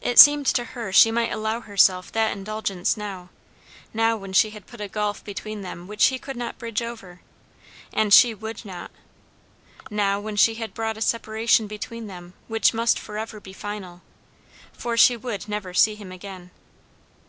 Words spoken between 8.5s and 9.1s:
not;